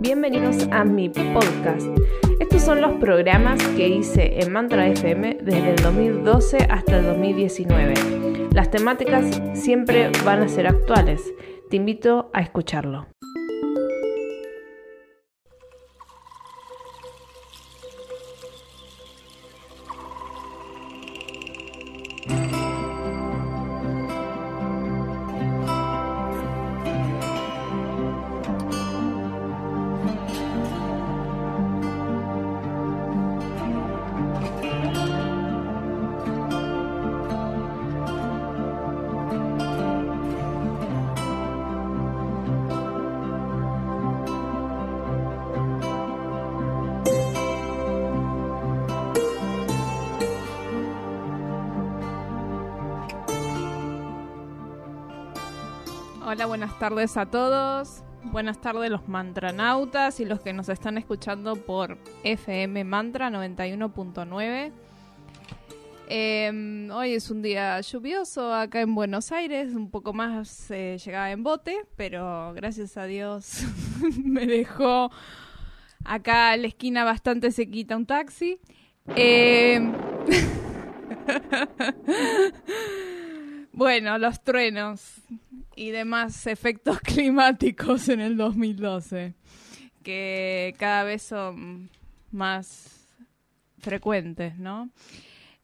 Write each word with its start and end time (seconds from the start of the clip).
Bienvenidos 0.00 0.68
a 0.70 0.84
mi 0.84 1.08
podcast. 1.08 1.86
Estos 2.40 2.62
son 2.62 2.80
los 2.80 2.92
programas 2.96 3.62
que 3.76 3.88
hice 3.88 4.40
en 4.40 4.52
Mantra 4.52 4.86
FM 4.88 5.38
desde 5.42 5.70
el 5.70 5.76
2012 5.76 6.66
hasta 6.70 6.98
el 6.98 7.04
2019. 7.04 7.94
Las 8.52 8.70
temáticas 8.70 9.40
siempre 9.54 10.10
van 10.24 10.42
a 10.42 10.48
ser 10.48 10.66
actuales. 10.66 11.22
Te 11.70 11.76
invito 11.76 12.30
a 12.32 12.40
escucharlo. 12.40 13.06
Hola, 56.30 56.44
buenas 56.44 56.78
tardes 56.78 57.16
a 57.16 57.24
todos. 57.24 58.02
Buenas 58.24 58.60
tardes 58.60 58.90
los 58.90 59.08
mantranautas 59.08 60.20
y 60.20 60.26
los 60.26 60.40
que 60.42 60.52
nos 60.52 60.68
están 60.68 60.98
escuchando 60.98 61.56
por 61.56 61.96
FM 62.22 62.84
Mantra 62.84 63.30
91.9. 63.30 64.70
Em, 66.06 66.90
hoy 66.90 67.14
es 67.14 67.30
un 67.30 67.40
día 67.40 67.80
lluvioso 67.80 68.52
acá 68.52 68.82
en 68.82 68.94
Buenos 68.94 69.32
Aires, 69.32 69.72
un 69.72 69.90
poco 69.90 70.12
más 70.12 70.70
eh, 70.70 70.98
llegaba 71.02 71.30
en 71.30 71.42
bote, 71.42 71.86
pero 71.96 72.52
gracias 72.52 72.98
a 72.98 73.06
Dios 73.06 73.62
me 74.22 74.44
dejó 74.44 75.10
acá 76.04 76.52
en 76.54 76.60
la 76.60 76.68
esquina 76.68 77.04
bastante 77.04 77.50
sequita 77.52 77.96
un 77.96 78.04
taxi. 78.04 78.60
Em, 79.16 79.94
bueno, 83.72 84.18
los 84.18 84.42
truenos 84.42 85.20
y 85.76 85.90
demás 85.90 86.46
efectos 86.46 87.00
climáticos 87.02 88.08
en 88.08 88.20
el 88.20 88.36
2012, 88.36 89.34
que 90.02 90.74
cada 90.78 91.04
vez 91.04 91.22
son 91.22 91.90
más 92.30 93.06
frecuentes, 93.78 94.58
¿no? 94.58 94.90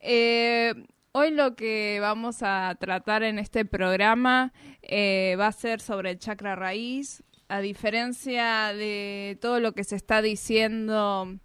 Eh, 0.00 0.74
hoy 1.12 1.30
lo 1.30 1.56
que 1.56 1.98
vamos 2.00 2.42
a 2.42 2.76
tratar 2.78 3.22
en 3.22 3.38
este 3.38 3.64
programa 3.64 4.52
eh, 4.82 5.36
va 5.38 5.48
a 5.48 5.52
ser 5.52 5.80
sobre 5.80 6.10
el 6.10 6.18
chakra 6.18 6.56
raíz, 6.56 7.22
a 7.48 7.60
diferencia 7.60 8.72
de 8.72 9.38
todo 9.40 9.60
lo 9.60 9.72
que 9.72 9.84
se 9.84 9.96
está 9.96 10.22
diciendo 10.22 11.38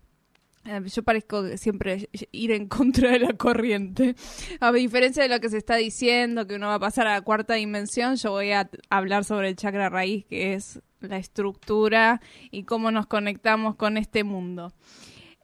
yo 0.85 1.03
parezco 1.03 1.57
siempre 1.57 2.09
ir 2.31 2.52
en 2.52 2.67
contra 2.67 3.11
de 3.11 3.19
la 3.19 3.33
corriente. 3.33 4.15
A 4.59 4.71
diferencia 4.71 5.23
de 5.23 5.29
lo 5.29 5.39
que 5.39 5.49
se 5.49 5.57
está 5.57 5.75
diciendo, 5.75 6.47
que 6.47 6.55
uno 6.55 6.67
va 6.67 6.75
a 6.75 6.79
pasar 6.79 7.07
a 7.07 7.13
la 7.13 7.21
cuarta 7.21 7.55
dimensión, 7.55 8.15
yo 8.15 8.31
voy 8.31 8.52
a 8.52 8.69
hablar 8.89 9.23
sobre 9.25 9.49
el 9.49 9.55
chakra 9.55 9.89
raíz, 9.89 10.25
que 10.25 10.53
es 10.53 10.81
la 10.99 11.17
estructura 11.17 12.21
y 12.52 12.63
cómo 12.63 12.91
nos 12.91 13.07
conectamos 13.07 13.75
con 13.75 13.97
este 13.97 14.23
mundo. 14.23 14.73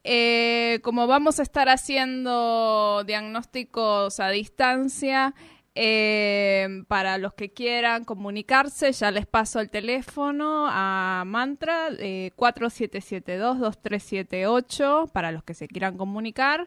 Eh, 0.08 0.78
como 0.84 1.08
vamos 1.08 1.40
a 1.40 1.42
estar 1.42 1.68
haciendo 1.68 3.02
diagnósticos 3.04 4.20
a 4.20 4.28
distancia, 4.28 5.34
eh, 5.78 6.84
para 6.88 7.18
los 7.18 7.34
que 7.34 7.52
quieran 7.52 8.04
comunicarse, 8.04 8.92
ya 8.92 9.10
les 9.10 9.26
paso 9.26 9.60
el 9.60 9.68
teléfono 9.68 10.68
a 10.70 11.22
Mantra 11.26 11.88
eh, 11.98 12.32
4772-2378 12.34 15.12
para 15.12 15.32
los 15.32 15.44
que 15.44 15.52
se 15.52 15.68
quieran 15.68 15.98
comunicar 15.98 16.66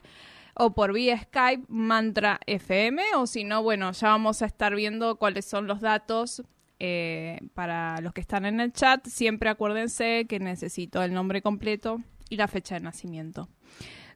o 0.54 0.76
por 0.76 0.94
vía 0.94 1.20
Skype 1.20 1.66
Mantra 1.70 2.40
FM 2.46 3.02
o 3.16 3.26
si 3.26 3.46
no, 3.46 3.64
bueno, 3.64 3.94
ya 3.94 4.10
vamos 4.10 4.44
a 4.44 4.46
estar 4.46 4.76
viendo 4.76 5.16
cuáles 5.16 5.46
son 5.46 5.66
los 5.66 5.82
datos 5.82 6.44
eh, 6.78 7.40
para 7.56 8.02
los 8.02 8.14
que 8.14 8.22
están 8.22 8.46
en 8.46 8.60
el 8.60 8.74
chat. 8.74 9.08
Siempre 9.08 9.50
acuérdense 9.50 10.28
que 10.30 10.40
necesito 10.40 11.02
el 11.02 11.14
nombre 11.14 11.42
completo 11.42 12.00
y 12.30 12.38
la 12.38 12.48
fecha 12.48 12.76
de 12.76 12.82
nacimiento. 12.82 13.50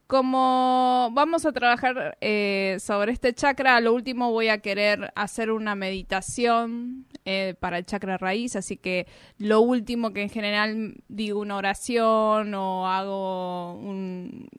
Como 0.08 1.10
vamos 1.14 1.46
a 1.46 1.54
trabajar 1.54 2.18
eh, 2.20 2.78
sobre 2.80 3.14
este 3.14 3.34
chakra, 3.34 3.78
a 3.78 3.82
lo 3.82 3.94
último 3.94 4.32
voy 4.32 4.50
a 4.50 4.60
querer 4.60 5.12
hacer 5.16 5.50
una 5.50 5.76
meditación 5.76 7.06
eh, 7.26 7.56
para 7.60 7.78
el 7.78 7.86
chakra 7.86 8.18
raíz, 8.18 8.58
así 8.58 8.76
que 8.76 9.08
lo 9.38 9.62
último 9.62 10.12
que 10.12 10.24
en 10.24 10.30
general 10.30 10.96
digo 11.08 11.40
una 11.40 11.56
oración 11.56 12.54
o 12.54 12.88
hago 12.88 13.76
un, 13.76 14.50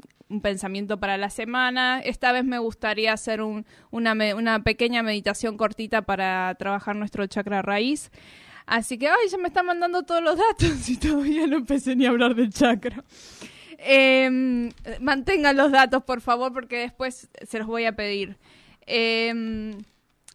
pensamiento 0.43 0.99
para 0.99 1.19
la 1.19 1.31
semana. 1.31 2.01
Esta 2.01 2.33
vez 2.33 2.45
me 2.45 2.59
gustaría 2.59 3.13
hacer 3.13 3.41
una, 3.43 4.17
una, 4.35 4.63
pequeña 4.65 5.03
meditación 5.03 5.57
cortita 5.57 6.03
para 6.03 6.55
trabajar 6.59 6.97
nuestro 6.97 7.27
chakra 7.27 7.63
raíz. 7.63 8.11
Así 8.67 8.99
que, 8.99 9.09
ay, 9.09 9.29
ya 9.31 9.39
me 9.39 9.49
están 9.49 9.67
mandando 9.67 10.03
todos 10.03 10.23
los 10.23 10.37
datos 10.37 10.89
y 10.89 10.97
todavía 10.97 11.47
no 11.47 11.59
empecé 11.59 11.95
ni 11.95 12.07
a 12.07 12.11
hablar 12.11 12.35
del 12.35 12.51
chakra. 12.51 13.05
Eh, 13.87 14.71
mantengan 15.01 15.57
los 15.57 15.71
datos, 15.71 16.03
por 16.05 16.21
favor, 16.21 16.53
porque 16.53 16.79
después 16.79 17.29
se 17.47 17.59
los 17.59 17.67
voy 17.67 17.85
a 17.85 17.93
pedir. 17.93 18.39
Em, 18.87 19.83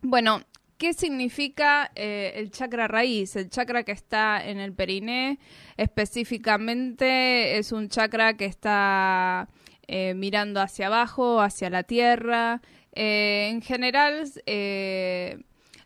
bueno, 0.01 0.41
¿qué 0.77 0.93
significa 0.93 1.91
eh, 1.95 2.33
el 2.35 2.51
chakra 2.51 2.87
raíz? 2.87 3.35
El 3.35 3.49
chakra 3.49 3.83
que 3.83 3.91
está 3.91 4.43
en 4.45 4.59
el 4.59 4.73
periné, 4.73 5.39
específicamente, 5.77 7.57
es 7.57 7.71
un 7.71 7.89
chakra 7.89 8.35
que 8.37 8.45
está 8.45 9.49
eh, 9.87 10.13
mirando 10.15 10.61
hacia 10.61 10.87
abajo, 10.87 11.41
hacia 11.41 11.69
la 11.69 11.83
tierra. 11.83 12.61
Eh, 12.93 13.49
en 13.51 13.61
general, 13.61 14.31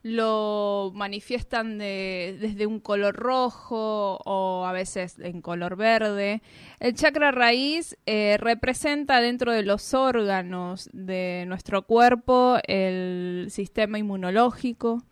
lo 0.03 0.91
manifiestan 0.94 1.78
desde 1.78 2.68
un 2.68 2.81
color 2.81 3.16
rojo 3.16 4.19
o 4.25 4.66
a 4.66 4.74
veces 4.74 5.18
en 5.19 5.41
color 5.41 5.78
verde. 5.78 6.41
El 6.81 6.94
chakra 6.94 7.31
raíz 7.31 7.97
eh, 8.06 8.38
representa 8.38 9.22
dentro 9.22 9.53
de 9.53 9.64
los 9.64 9.94
órganos 9.94 10.90
de 10.91 11.46
nuestro 11.47 11.84
cuerpo 11.84 12.58
el 12.68 13.47
sistema 13.50 13.97
inmunológico, 13.97 15.03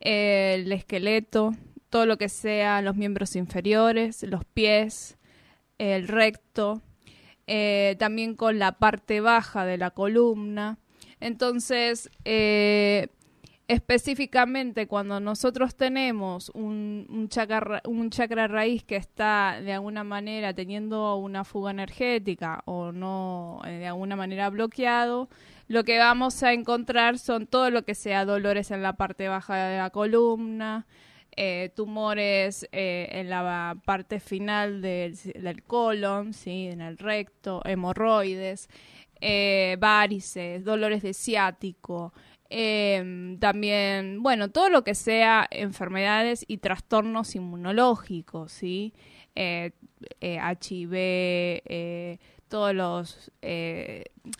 el 0.00 0.72
esqueleto, 0.72 1.52
todo 1.90 2.06
lo 2.06 2.16
que 2.16 2.30
sea 2.30 2.80
los 2.80 2.96
miembros 2.96 3.36
inferiores, 3.36 4.22
los 4.22 4.46
pies, 4.46 5.18
el 5.76 6.08
recto, 6.08 6.80
eh, 7.46 7.94
también 7.98 8.36
con 8.36 8.58
la 8.58 8.78
parte 8.78 9.20
baja 9.20 9.66
de 9.66 9.76
la 9.76 9.90
columna. 9.90 10.78
Entonces, 11.20 12.08
eh, 12.24 13.08
específicamente 13.70 14.88
cuando 14.88 15.20
nosotros 15.20 15.76
tenemos 15.76 16.50
un, 16.54 17.06
un, 17.08 17.28
chakra, 17.28 17.80
un 17.86 18.10
chakra 18.10 18.48
raíz 18.48 18.82
que 18.82 18.96
está 18.96 19.60
de 19.62 19.72
alguna 19.72 20.02
manera 20.02 20.52
teniendo 20.52 21.14
una 21.14 21.44
fuga 21.44 21.70
energética 21.70 22.62
o 22.64 22.90
no 22.90 23.60
eh, 23.64 23.70
de 23.70 23.86
alguna 23.86 24.16
manera 24.16 24.50
bloqueado, 24.50 25.28
lo 25.68 25.84
que 25.84 26.00
vamos 26.00 26.42
a 26.42 26.52
encontrar 26.52 27.20
son 27.20 27.46
todo 27.46 27.70
lo 27.70 27.84
que 27.84 27.94
sea 27.94 28.24
dolores 28.24 28.72
en 28.72 28.82
la 28.82 28.94
parte 28.94 29.28
baja 29.28 29.54
de 29.54 29.78
la 29.78 29.90
columna, 29.90 30.88
eh, 31.36 31.70
tumores 31.76 32.68
eh, 32.72 33.06
en 33.12 33.30
la 33.30 33.76
parte 33.84 34.18
final 34.18 34.82
del, 34.82 35.14
del 35.16 35.62
colon, 35.62 36.32
¿sí? 36.32 36.66
en 36.66 36.80
el 36.80 36.98
recto, 36.98 37.62
hemorroides, 37.64 38.68
varices, 39.78 40.64
dolores 40.64 41.02
de 41.02 41.14
ciático, 41.14 42.12
eh, 42.50 43.36
también, 43.38 44.22
bueno, 44.22 44.50
todo 44.50 44.68
lo 44.68 44.82
que 44.82 44.96
sea 44.96 45.46
enfermedades 45.50 46.44
y 46.48 46.58
trastornos 46.58 47.36
inmunológicos, 47.36 48.50
¿sí? 48.50 48.92
Eh, 49.36 49.70
eh, 50.20 50.38
HIV, 50.38 50.92
eh, 50.92 52.18
todos 52.48 52.74
los 52.74 53.30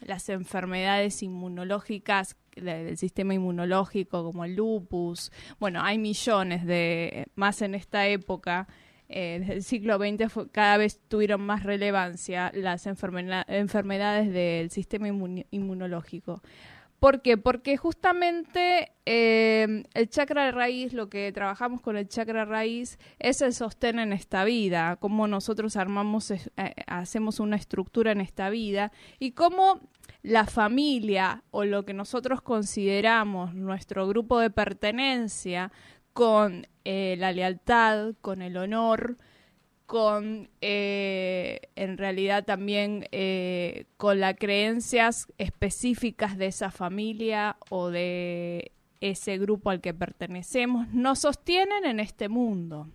las 0.00 0.28
enfermedades 0.28 1.22
inmunológicas 1.22 2.36
del 2.56 2.96
sistema 2.96 3.34
inmunológico 3.34 4.24
como 4.24 4.44
el 4.44 4.56
lupus. 4.56 5.30
Bueno, 5.60 5.80
hay 5.82 5.98
millones 5.98 6.66
de 6.66 7.28
más 7.36 7.62
en 7.62 7.76
esta 7.76 8.08
época. 8.08 8.66
desde 9.08 9.52
el 9.52 9.62
siglo 9.62 9.98
XX 9.98 10.48
cada 10.50 10.76
vez 10.76 11.00
tuvieron 11.08 11.42
más 11.42 11.62
relevancia 11.62 12.50
las 12.54 12.86
enfermedades 12.86 14.32
del 14.32 14.70
sistema 14.70 15.06
inmunológico. 15.08 16.42
¿Por 17.00 17.22
qué? 17.22 17.38
Porque 17.38 17.78
justamente 17.78 18.92
eh, 19.06 19.84
el 19.94 20.10
chakra 20.10 20.52
raíz, 20.52 20.92
lo 20.92 21.08
que 21.08 21.32
trabajamos 21.32 21.80
con 21.80 21.96
el 21.96 22.06
chakra 22.08 22.44
raíz 22.44 22.98
es 23.18 23.40
el 23.40 23.54
sostén 23.54 23.98
en 23.98 24.12
esta 24.12 24.44
vida, 24.44 24.96
cómo 24.96 25.26
nosotros 25.26 25.76
armamos, 25.76 26.30
eh, 26.30 26.44
hacemos 26.86 27.40
una 27.40 27.56
estructura 27.56 28.12
en 28.12 28.20
esta 28.20 28.50
vida 28.50 28.92
y 29.18 29.32
cómo 29.32 29.80
la 30.22 30.44
familia 30.44 31.42
o 31.50 31.64
lo 31.64 31.86
que 31.86 31.94
nosotros 31.94 32.42
consideramos 32.42 33.54
nuestro 33.54 34.06
grupo 34.06 34.38
de 34.38 34.50
pertenencia 34.50 35.72
con 36.12 36.66
eh, 36.84 37.16
la 37.18 37.32
lealtad, 37.32 38.12
con 38.20 38.42
el 38.42 38.58
honor, 38.58 39.16
con 39.90 40.48
eh, 40.60 41.62
en 41.74 41.98
realidad 41.98 42.44
también 42.44 43.08
eh, 43.10 43.86
con 43.96 44.20
las 44.20 44.36
creencias 44.36 45.26
específicas 45.36 46.38
de 46.38 46.46
esa 46.46 46.70
familia 46.70 47.56
o 47.70 47.90
de 47.90 48.70
ese 49.00 49.36
grupo 49.36 49.68
al 49.68 49.80
que 49.80 49.92
pertenecemos, 49.92 50.86
nos 50.94 51.18
sostienen 51.18 51.84
en 51.86 51.98
este 51.98 52.28
mundo. 52.28 52.86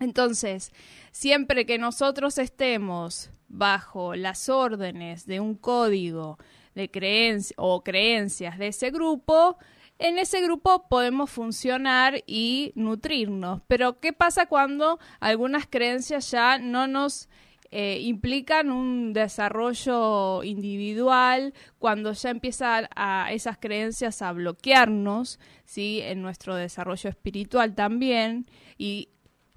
Entonces, 0.00 0.70
siempre 1.12 1.64
que 1.64 1.78
nosotros 1.78 2.36
estemos 2.36 3.30
bajo 3.48 4.14
las 4.14 4.50
órdenes 4.50 5.24
de 5.24 5.40
un 5.40 5.54
código 5.54 6.36
de 6.74 6.90
creencias 6.90 7.54
o 7.56 7.82
creencias 7.82 8.58
de 8.58 8.66
ese 8.66 8.90
grupo, 8.90 9.56
en 9.98 10.18
ese 10.18 10.40
grupo 10.40 10.88
podemos 10.88 11.30
funcionar 11.30 12.22
y 12.26 12.72
nutrirnos. 12.74 13.62
Pero 13.66 14.00
¿qué 14.00 14.12
pasa 14.12 14.46
cuando 14.46 14.98
algunas 15.20 15.66
creencias 15.66 16.30
ya 16.30 16.58
no 16.58 16.86
nos 16.86 17.28
eh, 17.70 17.98
implican 18.00 18.70
un 18.70 19.12
desarrollo 19.12 20.42
individual, 20.42 21.52
cuando 21.78 22.12
ya 22.12 22.30
empiezan 22.30 22.88
a 22.96 23.30
esas 23.32 23.58
creencias 23.58 24.22
a 24.22 24.32
bloquearnos, 24.32 25.38
¿sí? 25.66 26.00
En 26.02 26.22
nuestro 26.22 26.54
desarrollo 26.54 27.10
espiritual 27.10 27.74
también. 27.74 28.46
Y 28.78 29.10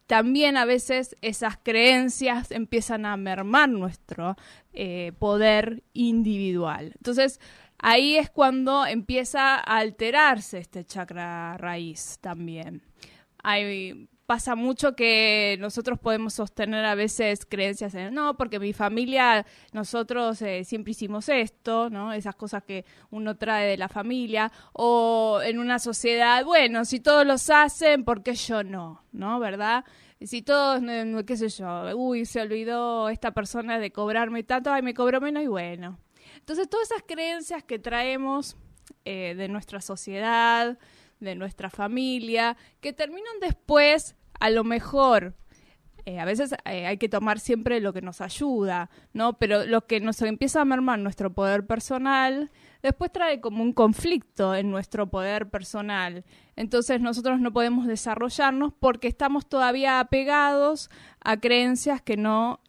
también 0.07 0.57
a 0.57 0.65
veces 0.65 1.15
esas 1.21 1.57
creencias 1.63 2.51
empiezan 2.51 3.05
a 3.05 3.15
mermar 3.15 3.69
nuestro 3.69 4.35
eh, 4.73 5.13
poder 5.17 5.83
individual. 5.93 6.91
Entonces, 6.97 7.39
ahí 7.81 8.15
es 8.15 8.29
cuando 8.29 8.85
empieza 8.85 9.55
a 9.55 9.77
alterarse 9.77 10.59
este 10.59 10.85
chakra 10.85 11.57
raíz 11.57 12.17
también. 12.21 12.81
Hay, 13.43 14.07
pasa 14.31 14.55
mucho 14.55 14.95
que 14.95 15.57
nosotros 15.59 15.99
podemos 15.99 16.35
sostener 16.35 16.85
a 16.85 16.95
veces 16.95 17.45
creencias 17.45 17.93
en, 17.95 18.13
no, 18.13 18.37
porque 18.37 18.59
mi 18.59 18.71
familia, 18.71 19.45
nosotros 19.73 20.41
eh, 20.41 20.63
siempre 20.63 20.91
hicimos 20.91 21.27
esto, 21.27 21.89
¿no? 21.89 22.13
Esas 22.13 22.35
cosas 22.35 22.63
que 22.63 22.85
uno 23.09 23.35
trae 23.35 23.67
de 23.67 23.77
la 23.77 23.89
familia, 23.89 24.51
o 24.71 25.41
en 25.43 25.59
una 25.59 25.79
sociedad, 25.79 26.45
bueno, 26.45 26.85
si 26.85 26.99
todos 26.99 27.25
los 27.25 27.49
hacen, 27.49 28.05
¿por 28.05 28.23
qué 28.23 28.35
yo 28.35 28.63
no? 28.63 29.03
¿No? 29.11 29.39
¿Verdad? 29.39 29.83
Si 30.21 30.43
todos, 30.43 30.81
qué 31.25 31.35
sé 31.35 31.49
yo, 31.49 31.97
uy, 31.97 32.25
se 32.25 32.41
olvidó 32.41 33.09
esta 33.09 33.31
persona 33.31 33.79
de 33.79 33.91
cobrarme 33.91 34.43
tanto, 34.43 34.71
ay, 34.71 34.83
me 34.83 34.93
cobró 34.93 35.19
menos 35.19 35.43
y 35.43 35.47
bueno. 35.47 35.97
Entonces, 36.41 36.69
todas 36.69 36.91
esas 36.91 37.03
creencias 37.07 37.63
que 37.63 37.79
traemos 37.79 38.57
eh, 39.05 39.35
de 39.37 39.47
nuestra 39.47 39.79
sociedad, 39.79 40.77
de 41.19 41.35
nuestra 41.35 41.69
familia, 41.69 42.57
que 42.81 42.93
terminan 42.93 43.39
después, 43.39 44.15
a 44.39 44.49
lo 44.49 44.63
mejor, 44.63 45.35
eh, 46.05 46.19
a 46.19 46.25
veces 46.25 46.53
eh, 46.65 46.87
hay 46.87 46.97
que 46.97 47.09
tomar 47.09 47.39
siempre 47.39 47.79
lo 47.79 47.93
que 47.93 48.01
nos 48.01 48.21
ayuda, 48.21 48.89
¿no? 49.13 49.37
Pero 49.37 49.65
lo 49.65 49.85
que 49.85 49.99
nos 49.99 50.19
empieza 50.23 50.61
a 50.61 50.65
mermar 50.65 50.97
nuestro 50.97 51.31
poder 51.31 51.67
personal, 51.67 52.51
después 52.81 53.11
trae 53.11 53.39
como 53.39 53.61
un 53.61 53.71
conflicto 53.71 54.55
en 54.55 54.71
nuestro 54.71 55.11
poder 55.11 55.49
personal. 55.49 56.25
Entonces 56.55 57.01
nosotros 57.01 57.39
no 57.39 57.53
podemos 57.53 57.85
desarrollarnos 57.85 58.73
porque 58.73 59.07
estamos 59.07 59.47
todavía 59.47 59.99
apegados 59.99 60.89
a 61.23 61.39
creencias 61.39 62.01
que 62.01 62.17
no 62.17 62.59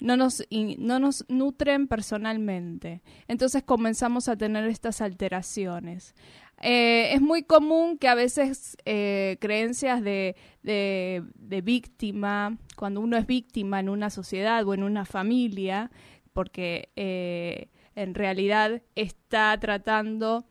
no 0.00 0.16
nos, 0.16 0.42
no 0.50 0.98
nos 0.98 1.24
nutren 1.28 1.86
personalmente. 1.86 3.02
Entonces 3.28 3.62
comenzamos 3.62 4.28
a 4.28 4.36
tener 4.36 4.64
estas 4.64 5.00
alteraciones. 5.00 6.14
Eh, 6.62 7.14
es 7.14 7.22
muy 7.22 7.42
común 7.42 7.96
que 7.96 8.08
a 8.08 8.14
veces 8.14 8.76
eh, 8.84 9.38
creencias 9.40 10.02
de, 10.02 10.36
de, 10.62 11.60
víctima, 11.62 12.58
cuando 12.76 13.00
uno 13.00 13.16
es 13.16 13.26
víctima 13.26 13.80
en 13.80 13.88
una 13.88 14.10
sociedad 14.10 14.66
o 14.66 14.74
en 14.74 14.82
una 14.82 15.06
familia, 15.06 15.90
porque 16.34 16.90
eh, 16.96 17.68
en 17.94 18.14
realidad 18.14 18.82
está 18.94 19.58
tratando 19.58 20.44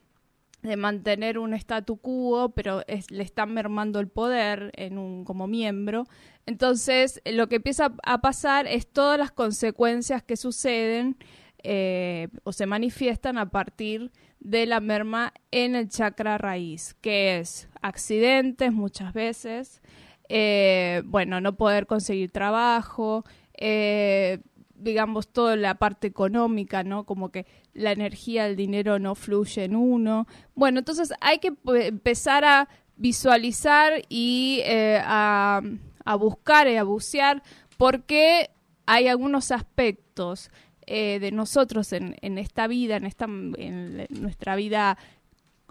de 0.61 0.75
mantener 0.75 1.39
un 1.39 1.53
statu 1.53 1.97
quo, 1.97 2.49
pero 2.49 2.83
le 3.09 3.23
están 3.23 3.53
mermando 3.53 3.99
el 3.99 4.07
poder 4.07 4.71
en 4.75 4.97
un, 4.97 5.23
como 5.23 5.47
miembro. 5.47 6.05
Entonces, 6.45 7.21
lo 7.25 7.47
que 7.47 7.57
empieza 7.57 7.93
a 8.03 8.21
pasar 8.21 8.67
es 8.67 8.87
todas 8.87 9.17
las 9.17 9.31
consecuencias 9.31 10.23
que 10.23 10.35
suceden 10.35 11.17
eh, 11.63 12.29
o 12.43 12.53
se 12.53 12.65
manifiestan 12.65 13.37
a 13.37 13.49
partir 13.49 14.11
de 14.39 14.65
la 14.65 14.79
merma 14.79 15.33
en 15.51 15.75
el 15.75 15.89
chakra 15.89 16.37
raíz, 16.37 16.95
que 17.01 17.39
es 17.39 17.69
accidentes 17.81 18.71
muchas 18.71 19.13
veces, 19.13 19.81
eh, 20.29 21.01
bueno, 21.05 21.41
no 21.41 21.55
poder 21.57 21.85
conseguir 21.85 22.31
trabajo, 22.31 23.25
eh, 23.53 24.39
digamos, 24.79 25.27
toda 25.27 25.55
la 25.55 25.75
parte 25.75 26.07
económica, 26.07 26.83
¿no? 26.83 27.05
Como 27.05 27.29
que 27.29 27.45
la 27.73 27.91
energía, 27.91 28.47
el 28.47 28.55
dinero 28.55 28.99
no 28.99 29.15
fluye 29.15 29.63
en 29.63 29.75
uno. 29.75 30.27
Bueno, 30.55 30.79
entonces 30.79 31.11
hay 31.21 31.39
que 31.39 31.53
empezar 31.65 32.45
a 32.45 32.69
visualizar 32.95 34.01
y 34.09 34.61
eh, 34.65 35.01
a, 35.03 35.61
buscar 36.19 36.67
y 36.67 36.75
a 36.75 36.83
bucear 36.83 37.43
porque 37.77 38.49
hay 38.85 39.07
algunos 39.07 39.51
aspectos 39.51 40.49
eh, 40.87 41.19
de 41.19 41.31
nosotros 41.31 41.93
en, 41.93 42.15
en, 42.21 42.37
esta 42.37 42.67
vida, 42.67 42.97
en, 42.97 43.05
esta, 43.05 43.25
en 43.25 44.07
nuestra 44.09 44.55
vida 44.55 44.97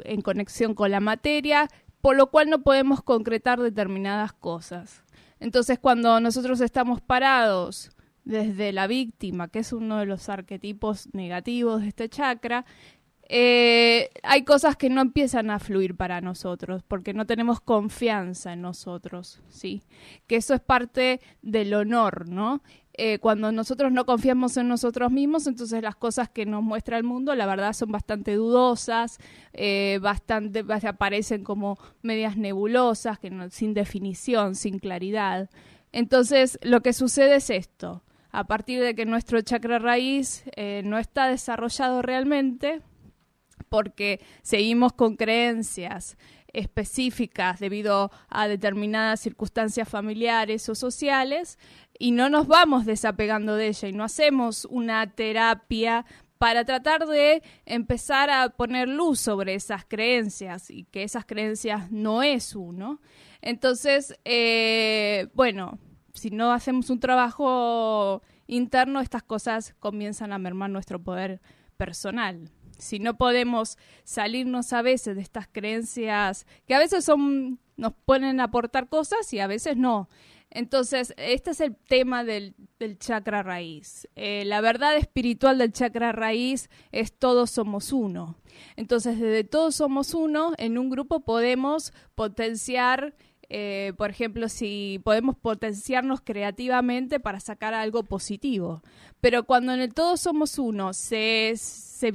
en 0.05 0.21
conexión 0.21 0.75
con 0.75 0.91
la 0.91 1.01
materia, 1.01 1.69
por 2.01 2.17
lo 2.17 2.29
cual 2.29 2.49
no 2.49 2.63
podemos 2.63 3.03
concretar 3.03 3.61
determinadas 3.61 4.33
cosas. 4.33 5.03
Entonces, 5.41 5.79
cuando 5.79 6.21
nosotros 6.21 6.61
estamos 6.61 7.01
parados 7.01 7.91
desde 8.29 8.73
la 8.73 8.87
víctima, 8.87 9.49
que 9.49 9.61
es 9.61 9.73
uno 9.73 9.99
de 9.99 10.07
los 10.07 10.29
arquetipos 10.29 11.09
negativos 11.15 11.81
de 11.81 11.89
este 11.89 12.11
chakra, 12.11 12.67
eh, 13.31 14.11
hay 14.23 14.45
cosas 14.45 14.77
que 14.77 14.91
no 14.91 15.01
empiezan 15.01 15.51
a 15.51 15.59
fluir 15.59 15.97
para 15.97 16.21
nosotros 16.21 16.83
porque 16.87 17.15
no 17.15 17.27
tenemos 17.27 17.61
confianza 17.61 18.53
en 18.53 18.63
nosotros, 18.63 19.41
¿sí? 19.49 19.83
Que 20.27 20.37
eso 20.37 20.55
es 20.55 20.61
parte 20.61 21.21
del 21.41 21.73
honor, 21.73 22.29
¿no? 22.29 22.63
Eh, 22.93 23.19
cuando 23.19 23.51
nosotros 23.51 23.93
no 23.93 24.05
confiamos 24.05 24.59
en 24.59 24.69
nosotros 24.69 25.11
mismos, 25.11 25.47
entonces 25.47 25.83
las 25.83 25.97
cosas 25.97 26.29
que 26.29 26.45
nos 26.45 26.63
muestra 26.63 26.99
el 26.99 27.05
mundo, 27.05 27.35
la 27.35 27.47
verdad, 27.47 27.73
son 27.73 27.91
bastante 27.93 28.35
dudosas, 28.35 29.19
eh, 29.55 30.01
bastante 30.03 30.65
aparecen 30.87 31.45
como 31.45 31.79
medias 32.03 32.37
nebulosas, 32.37 33.19
que 33.19 33.31
no, 33.31 33.49
sin 33.49 33.73
definición, 33.73 34.55
sin 34.55 34.79
claridad. 34.79 35.49
Entonces, 35.93 36.59
lo 36.63 36.83
que 36.83 36.93
sucede 36.93 37.37
es 37.37 37.49
esto 37.49 38.03
a 38.31 38.45
partir 38.45 38.81
de 38.81 38.95
que 38.95 39.07
nuestro 39.07 39.41
chakra 39.41 39.79
raíz 39.79 40.45
eh, 40.57 40.83
no 40.85 40.99
está 40.99 41.29
desarrollado 41.29 42.03
realmente, 42.03 42.83
porque 43.69 44.21
seguimos 44.43 44.93
con 44.93 45.17
creencias 45.17 46.17
específicas 46.53 47.61
debido 47.61 48.11
a 48.29 48.49
determinadas 48.49 49.21
circunstancias 49.21 49.89
familiares 49.89 50.69
o 50.69 50.75
sociales 50.75 51.59
y 51.99 52.13
no 52.13 52.31
nos 52.31 52.47
vamos 52.47 52.87
desapegando 52.87 53.55
de 53.57 53.69
ella 53.69 53.89
y 53.89 53.93
no 53.93 54.05
hacemos 54.05 54.65
una 54.65 55.07
terapia 55.15 56.07
para 56.39 56.65
tratar 56.65 57.07
de 57.07 57.43
empezar 57.67 58.31
a 58.31 58.49
poner 58.51 58.89
luz 58.89 59.21
sobre 59.21 59.55
esas 59.55 59.85
creencias 59.85 60.71
y 60.71 60.85
que 60.85 61.03
esas 61.03 61.25
creencias 61.25 61.91
no 61.91 62.23
es 62.23 62.55
uno. 62.55 63.01
Entonces, 63.43 64.17
eh, 64.25 65.29
bueno, 65.35 65.79
si 66.19 66.31
no 66.31 66.53
hacemos 66.53 66.91
un 66.91 67.01
trabajo 67.01 68.23
interno, 68.47 69.01
estas 69.01 69.23
cosas 69.23 69.75
comienzan 69.79 70.33
a 70.33 70.39
mermar 70.39 70.71
nuestro 70.71 70.99
poder 70.99 71.41
personal. 71.77 72.51
Si 72.79 72.99
no 72.99 73.17
podemos 73.17 73.77
salirnos 74.05 74.73
a 74.73 74.83
veces 74.83 75.17
de 75.17 75.23
estas 75.23 75.49
creencias 75.49 76.47
que 76.67 76.75
a 76.75 76.79
veces 76.79 77.05
son 77.05 77.59
nos 77.77 77.95
pueden 78.05 78.41
aportar 78.41 78.89
cosas 78.89 79.33
y 79.33 79.39
a 79.39 79.47
veces 79.47 79.77
no. 79.77 80.09
Entonces, 80.51 81.15
este 81.19 81.51
es 81.51 81.61
el 81.61 81.77
tema 81.77 82.25
del, 82.25 82.55
chakra 82.99 83.43
raíz. 83.43 84.09
Eh, 84.17 84.45
la 84.47 84.61
verdad 84.61 84.97
espiritual 84.97 85.59
del 85.59 85.73
chakra 85.73 86.13
raíz 86.13 86.71
es 86.91 87.13
todos 87.13 87.51
somos 87.51 87.93
uno. 87.93 88.37
Entonces, 88.77 89.21
desde 89.21 89.45
todos 89.45 89.77
somos 89.77 90.15
uno, 90.15 90.53
en 90.57 90.79
un 90.79 90.89
grupo 90.89 91.21
podemos 91.21 91.93
potenciar 92.15 93.15
eh, 93.51 93.95
por 93.97 94.11
ejemplo, 94.11 94.49
si 94.49 95.01
podemos 95.05 95.37
potenciarnos 95.37 96.21
creativamente 96.21 97.19
para 97.19 97.41
sacar 97.41 97.73
algo 97.73 98.03
positivo. 98.03 98.83
Pero 99.21 99.45
cuando 99.45 99.73
en 99.73 99.81
el 99.81 99.95
todo 99.95 100.17
somos 100.19 100.59
uno, 100.59 100.93
se, 100.93 101.55
se, 101.57 102.13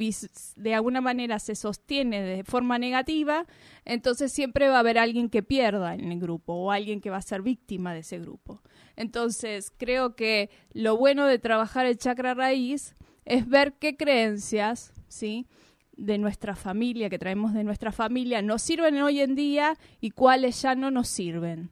de 0.55 0.75
alguna 0.75 1.01
manera 1.01 1.39
se 1.39 1.55
sostiene 1.55 2.21
de 2.21 2.43
forma 2.43 2.77
negativa, 2.77 3.45
entonces 3.83 4.31
siempre 4.31 4.69
va 4.69 4.77
a 4.77 4.79
haber 4.79 4.99
alguien 4.99 5.29
que 5.29 5.41
pierda 5.41 5.95
en 5.95 6.11
el 6.11 6.19
grupo 6.19 6.53
o 6.53 6.71
alguien 6.71 7.01
que 7.01 7.09
va 7.09 7.17
a 7.17 7.21
ser 7.21 7.41
víctima 7.41 7.93
de 7.93 8.01
ese 8.01 8.19
grupo. 8.19 8.61
Entonces, 8.95 9.71
creo 9.75 10.15
que 10.15 10.51
lo 10.71 10.97
bueno 10.97 11.25
de 11.25 11.39
trabajar 11.39 11.87
el 11.87 11.97
chakra 11.97 12.35
raíz 12.35 12.95
es 13.25 13.47
ver 13.47 13.73
qué 13.73 13.97
creencias, 13.97 14.93
¿sí? 15.07 15.47
De 15.95 16.17
nuestra 16.17 16.55
familia, 16.55 17.09
que 17.09 17.19
traemos 17.19 17.53
de 17.53 17.63
nuestra 17.63 17.91
familia, 17.91 18.41
nos 18.41 18.61
sirven 18.61 19.01
hoy 19.01 19.21
en 19.21 19.35
día 19.35 19.77
y 20.01 20.11
cuáles 20.11 20.61
ya 20.61 20.75
no 20.75 20.91
nos 20.91 21.07
sirven. 21.07 21.71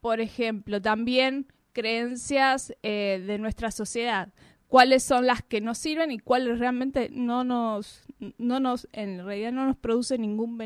Por 0.00 0.20
ejemplo, 0.20 0.80
también 0.80 1.46
creencias 1.72 2.72
eh, 2.82 3.22
de 3.26 3.38
nuestra 3.38 3.70
sociedad, 3.70 4.32
cuáles 4.66 5.02
son 5.02 5.26
las 5.26 5.42
que 5.42 5.60
nos 5.60 5.78
sirven 5.78 6.10
y 6.10 6.18
cuáles 6.18 6.58
realmente 6.58 7.08
no 7.10 7.44
nos, 7.44 8.06
no 8.38 8.60
nos, 8.60 8.88
en 8.92 9.24
realidad 9.24 9.52
no 9.52 9.66
nos 9.66 9.76
producen 9.76 10.22
ningún 10.22 10.58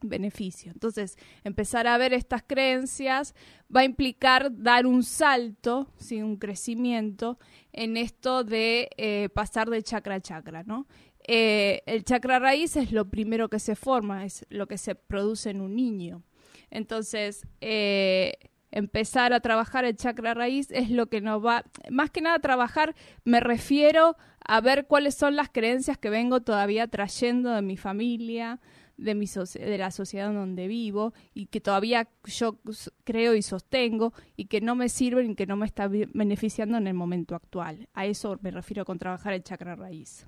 beneficio. 0.00 0.70
Entonces, 0.72 1.16
empezar 1.44 1.86
a 1.86 1.98
ver 1.98 2.12
estas 2.12 2.42
creencias 2.42 3.34
va 3.74 3.80
a 3.80 3.84
implicar 3.84 4.56
dar 4.56 4.86
un 4.86 5.02
salto, 5.02 5.92
¿sí? 5.96 6.22
un 6.22 6.36
crecimiento 6.36 7.38
en 7.72 7.96
esto 7.96 8.44
de 8.44 8.90
eh, 8.96 9.28
pasar 9.34 9.68
de 9.70 9.82
chakra 9.82 10.16
a 10.16 10.20
chakra, 10.20 10.62
¿no? 10.62 10.86
Eh, 11.30 11.82
el 11.84 12.04
chakra 12.04 12.38
raíz 12.38 12.74
es 12.76 12.90
lo 12.90 13.10
primero 13.10 13.50
que 13.50 13.58
se 13.58 13.76
forma, 13.76 14.24
es 14.24 14.46
lo 14.48 14.66
que 14.66 14.78
se 14.78 14.94
produce 14.94 15.50
en 15.50 15.60
un 15.60 15.76
niño. 15.76 16.22
Entonces, 16.70 17.46
eh, 17.60 18.32
empezar 18.70 19.34
a 19.34 19.40
trabajar 19.40 19.84
el 19.84 19.94
chakra 19.94 20.32
raíz 20.32 20.70
es 20.70 20.88
lo 20.88 21.08
que 21.08 21.20
nos 21.20 21.44
va, 21.44 21.64
más 21.90 22.10
que 22.10 22.22
nada 22.22 22.38
trabajar, 22.38 22.94
me 23.24 23.40
refiero 23.40 24.16
a 24.40 24.62
ver 24.62 24.86
cuáles 24.86 25.16
son 25.16 25.36
las 25.36 25.50
creencias 25.50 25.98
que 25.98 26.08
vengo 26.08 26.40
todavía 26.40 26.88
trayendo 26.88 27.50
de 27.50 27.60
mi 27.60 27.76
familia, 27.76 28.58
de, 28.96 29.14
mi 29.14 29.26
de 29.26 29.78
la 29.78 29.90
sociedad 29.90 30.32
donde 30.32 30.66
vivo 30.66 31.12
y 31.34 31.46
que 31.46 31.60
todavía 31.60 32.08
yo 32.24 32.58
creo 33.04 33.34
y 33.34 33.42
sostengo 33.42 34.14
y 34.34 34.46
que 34.46 34.62
no 34.62 34.74
me 34.74 34.88
sirven 34.88 35.32
y 35.32 35.34
que 35.34 35.46
no 35.46 35.56
me 35.56 35.66
están 35.66 35.92
beneficiando 36.14 36.78
en 36.78 36.86
el 36.86 36.94
momento 36.94 37.34
actual. 37.34 37.86
A 37.92 38.06
eso 38.06 38.38
me 38.40 38.50
refiero 38.50 38.86
con 38.86 38.98
trabajar 38.98 39.34
el 39.34 39.42
chakra 39.42 39.76
raíz 39.76 40.26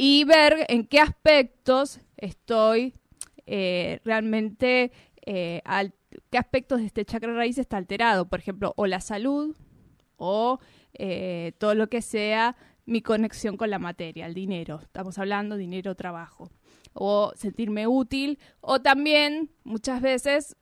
y 0.00 0.22
ver 0.22 0.64
en 0.68 0.86
qué 0.86 1.00
aspectos 1.00 1.98
estoy 2.16 2.94
eh, 3.46 3.98
realmente, 4.04 4.92
eh, 5.26 5.60
qué 6.30 6.38
aspectos 6.38 6.78
de 6.78 6.86
este 6.86 7.04
chakra 7.04 7.34
raíz 7.34 7.58
está 7.58 7.78
alterado. 7.78 8.28
Por 8.28 8.38
ejemplo, 8.38 8.72
o 8.76 8.86
la 8.86 9.00
salud 9.00 9.56
o 10.16 10.60
eh, 10.92 11.50
todo 11.58 11.74
lo 11.74 11.88
que 11.88 12.00
sea 12.00 12.54
mi 12.86 13.02
conexión 13.02 13.56
con 13.56 13.70
la 13.70 13.80
materia, 13.80 14.26
el 14.26 14.34
dinero. 14.34 14.78
Estamos 14.80 15.18
hablando 15.18 15.56
dinero, 15.56 15.96
trabajo. 15.96 16.48
O 16.92 17.32
sentirme 17.34 17.88
útil. 17.88 18.38
O 18.60 18.80
también, 18.80 19.50
muchas 19.64 20.00
veces, 20.00 20.56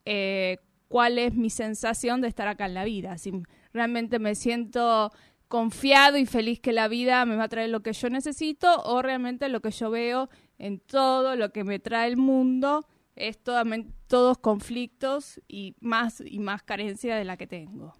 cuál 0.88 1.19
es 1.19 1.35
mi 1.35 1.50
sensación 1.50 2.23
de 2.23 2.28
estar 2.28 2.49
acá 2.49 2.64
en 2.64 2.75
la 2.75 2.85
vida. 2.85 3.19
Si 3.19 3.35
realmente 3.75 4.19
me 4.19 4.35
siento 4.35 5.12
confiado 5.49 6.19
y 6.19 6.26
feliz 6.26 6.61
que 6.61 6.73
la 6.73 6.88
vida 6.88 7.25
me 7.25 7.37
va 7.37 7.45
a 7.45 7.49
traer 7.49 7.71
lo 7.71 7.83
que 7.83 7.93
yo 7.93 8.11
necesito 8.11 8.83
o 8.83 9.03
realmente 9.03 9.49
lo 9.49 9.61
que 9.61 9.71
yo 9.71 9.91
veo 9.91 10.29
en 10.59 10.81
todo 10.81 11.37
lo 11.37 11.53
que 11.53 11.65
me 11.65 11.79
trae 11.79 12.09
el 12.09 12.17
mundo 12.17 12.87
es 13.15 13.38
todos 13.38 14.38
conflictos 14.38 15.41
y 15.49 15.75
más 15.81 16.23
y 16.25 16.38
más 16.38 16.62
carencia 16.62 17.17
de 17.17 17.25
la 17.25 17.37
que 17.37 17.47
tengo. 17.47 17.95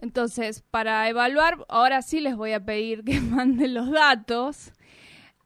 Entonces, 0.00 0.62
para 0.70 1.08
evaluar, 1.08 1.64
ahora 1.68 2.02
sí 2.02 2.20
les 2.20 2.36
voy 2.36 2.52
a 2.52 2.64
pedir 2.64 3.04
que 3.04 3.20
manden 3.20 3.74
los 3.74 3.90
datos. 3.90 4.72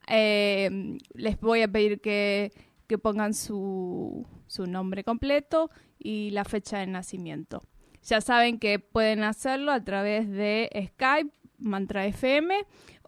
Eh, 0.09 0.99
les 1.15 1.41
voy 1.41 1.63
a 1.63 1.69
pedir 1.69 2.01
que, 2.01 2.53
que 2.87 2.99
pongan 2.99 3.35
su, 3.35 4.27
su 4.47 4.67
nombre 4.67 5.05
completo 5.05 5.71
y 5.99 6.31
la 6.31 6.45
fecha 6.45 6.79
de 6.79 6.87
nacimiento. 6.87 7.63
Ya 8.05 8.21
saben 8.21 8.59
que 8.59 8.79
pueden 8.79 9.23
hacerlo 9.23 9.73
a 9.73 9.83
través 9.85 10.29
de 10.29 10.69
Skype, 10.95 11.31
Mantra 11.59 12.07
FM 12.07 12.55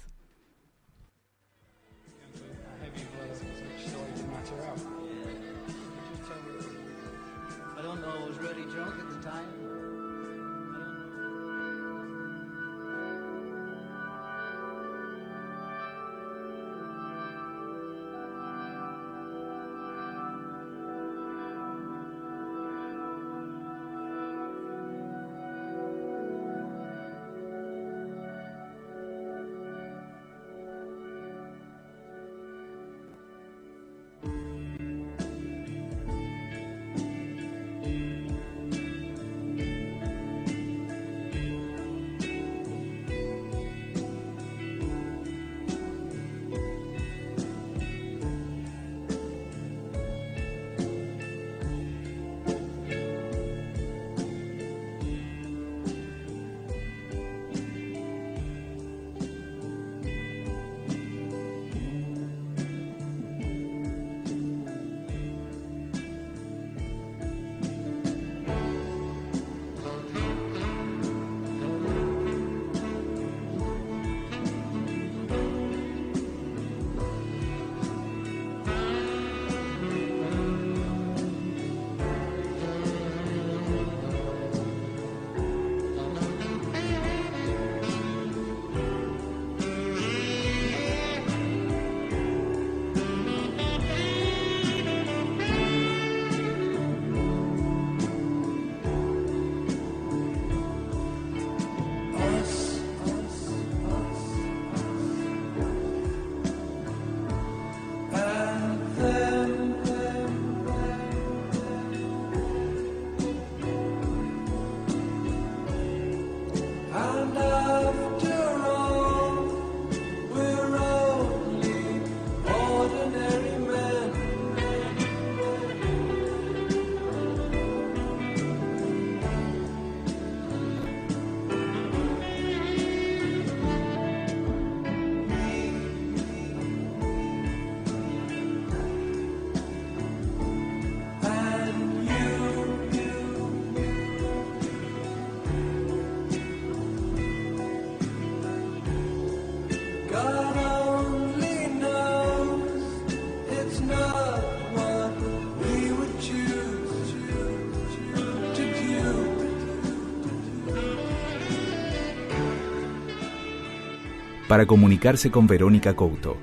Para 164.50 164.65
comunicarse 164.65 165.29
con 165.29 165.46
Verónica 165.46 165.94
Couto, 165.94 166.36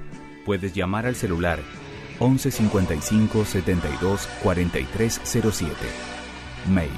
puedes 0.45 0.73
llamar 0.73 1.07
al 1.07 1.17
celular 1.17 1.59
11 2.21 2.53
55 2.53 3.45
72 3.45 4.29
43 4.45 5.21
07. 5.25 5.75
Mail 6.73 6.93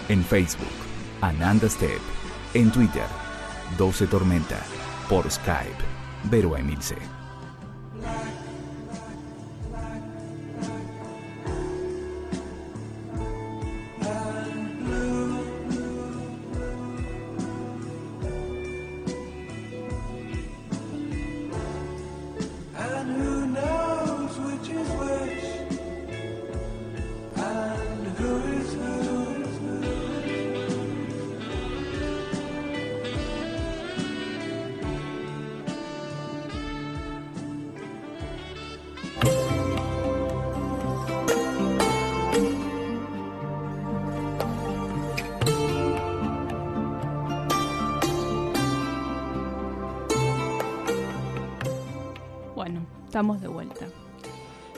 En 0.08 0.24
Facebook, 0.24 0.72
Ananda 1.20 1.68
Step. 1.68 2.00
En 2.54 2.72
Twitter, 2.72 3.08
12 3.78 4.08
Tormenta. 4.08 4.62
Por 5.10 5.30
Skype, 5.30 5.76
Vero 6.32 6.56
Emilce. 6.56 7.17
Estamos 53.18 53.42
de 53.42 53.48
vuelta. 53.48 53.88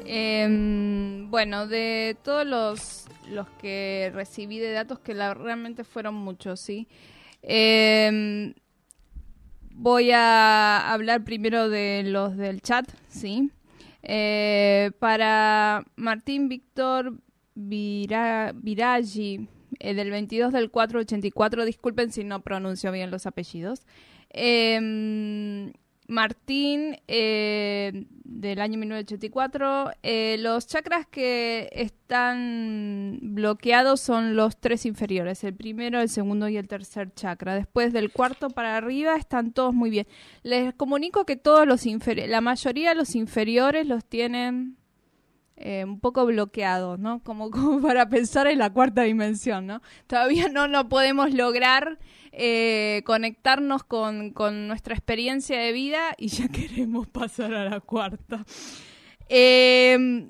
Em, 0.05 1.29
bueno, 1.29 1.67
de 1.67 2.15
todos 2.23 2.47
los, 2.47 3.05
los 3.29 3.49
que 3.61 4.13
recibí 4.13 4.59
de 4.59 4.71
datos, 4.71 4.97
que 4.99 5.13
realmente 5.13 5.83
fueron 5.83 6.15
muchos, 6.15 6.61
¿sí? 6.61 6.87
Em, 7.41 8.53
voy 9.71 10.11
a 10.11 10.89
hablar 10.89 11.25
primero 11.25 11.67
de 11.67 12.03
los 12.05 12.37
del 12.37 12.61
chat, 12.61 12.89
¿sí? 13.09 13.51
Eh, 14.03 14.91
para 14.99 15.83
Martín 15.97 16.47
Víctor 16.47 17.15
Viraggi, 17.55 19.49
eh, 19.79 19.93
del 19.93 20.11
22 20.11 20.53
del 20.53 20.71
484, 20.71 21.65
disculpen 21.65 22.13
si 22.13 22.23
no 22.23 22.41
pronuncio 22.41 22.89
bien 22.93 23.11
los 23.11 23.25
apellidos. 23.25 23.81
Eh, 24.29 25.73
Martín, 26.09 26.97
eh, 27.07 28.07
del 28.23 28.61
año 28.61 28.79
1984. 28.79 29.91
Eh, 30.01 30.37
los 30.39 30.65
chakras 30.65 31.05
que 31.05 31.69
están 31.71 33.19
bloqueados 33.21 34.01
son 34.01 34.35
los 34.35 34.57
tres 34.57 34.87
inferiores, 34.87 35.43
el 35.43 35.53
primero, 35.53 36.01
el 36.01 36.09
segundo 36.09 36.49
y 36.49 36.57
el 36.57 36.67
tercer 36.67 37.13
chakra. 37.13 37.53
Después 37.53 37.93
del 37.93 38.11
cuarto 38.11 38.49
para 38.49 38.75
arriba 38.75 39.15
están 39.17 39.53
todos 39.53 39.75
muy 39.75 39.91
bien. 39.91 40.07
Les 40.41 40.73
comunico 40.73 41.25
que 41.25 41.35
todos 41.35 41.67
los 41.67 41.85
la 41.85 42.41
mayoría 42.41 42.89
de 42.89 42.95
los 42.95 43.13
inferiores 43.15 43.85
los 43.85 44.03
tienen 44.03 44.78
eh, 45.59 45.83
un 45.83 45.99
poco 45.99 46.25
bloqueados, 46.25 46.99
¿no? 46.99 47.21
Como, 47.23 47.51
como 47.51 47.81
para 47.81 48.09
pensar 48.09 48.47
en 48.47 48.59
la 48.59 48.71
cuarta 48.71 49.03
dimensión, 49.03 49.67
¿no? 49.67 49.81
Todavía 50.07 50.47
no 50.47 50.67
lo 50.67 50.87
podemos 50.89 51.33
lograr 51.33 51.99
eh, 52.31 53.01
conectarnos 53.05 53.83
con, 53.83 54.33
nuestra 54.67 54.93
experiencia 54.93 55.59
de 55.59 55.71
vida 55.71 56.15
y 56.17 56.27
ya 56.27 56.47
queremos 56.49 57.07
pasar 57.07 57.53
a 57.53 57.65
la 57.69 57.79
cuarta. 57.79 58.45
Em, 59.27 60.29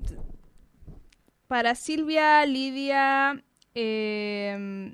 para 1.46 1.74
Silvia, 1.74 2.44
Lidia, 2.46 3.42
eh, 3.74 4.92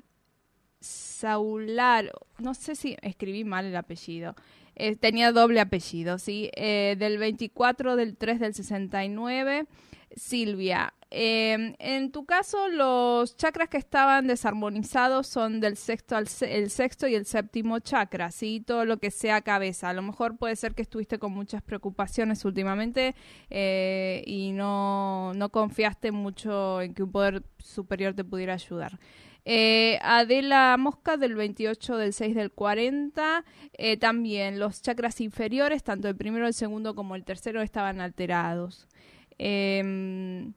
Saular, 0.79 2.11
no 2.39 2.53
sé 2.53 2.75
si 2.75 2.97
escribí 3.01 3.43
mal 3.43 3.65
el 3.65 3.75
apellido. 3.75 4.35
Eh, 4.75 4.95
tenía 4.95 5.31
doble 5.31 5.59
apellido, 5.59 6.19
¿sí? 6.19 6.51
Del 6.55 7.17
24 7.17 7.95
del 7.95 8.15
3 8.15 8.39
del 8.39 8.53
69. 8.53 9.65
Silvia, 10.15 10.93
Em, 11.09 11.75
en 11.79 12.11
tu 12.11 12.25
caso, 12.25 12.67
los 12.67 13.37
chakras 13.37 13.69
que 13.69 13.77
estaban 13.77 14.27
desarmonizados 14.27 15.27
son 15.27 15.61
del 15.61 15.77
sexto 15.77 16.17
al 16.17 16.27
el 16.41 16.69
sexto 16.69 17.07
y 17.07 17.15
el 17.15 17.25
séptimo 17.25 17.79
chakra, 17.79 18.29
¿sí? 18.31 18.61
Todo 18.65 18.83
lo 18.83 18.97
que 18.97 19.09
sea 19.09 19.41
cabeza. 19.41 19.89
A 19.89 19.93
lo 19.93 20.01
mejor 20.01 20.37
puede 20.37 20.57
ser 20.57 20.75
que 20.75 20.81
estuviste 20.81 21.17
con 21.17 21.31
muchas 21.31 21.61
preocupaciones 21.61 22.43
últimamente 22.43 23.15
eh, 23.49 24.21
y 24.25 24.51
no, 24.51 25.33
no 25.33 25.49
confiaste 25.49 26.11
mucho 26.11 26.81
en 26.81 26.93
que 26.93 27.03
un 27.03 27.11
poder 27.11 27.43
superior 27.59 28.13
te 28.13 28.25
pudiera 28.25 28.53
ayudar. 28.55 28.99
Eh, 29.45 29.97
Adela 30.01 30.75
Mosca 30.77 31.15
del 31.15 31.35
28 31.35 31.95
del 31.95 32.11
6 32.11 32.35
del 32.35 32.51
40. 32.51 33.45
Eh, 33.77 33.95
también 33.95 34.59
los 34.59 34.81
chakras 34.81 35.21
inferiores, 35.21 35.83
tanto 35.85 36.09
el 36.09 36.17
primero, 36.17 36.47
el 36.47 36.53
segundo 36.53 36.95
como 36.95 37.15
el 37.15 37.23
tercero, 37.23 37.61
estaban 37.61 38.01
alterados. 38.01 38.89
Eh, 39.39 40.51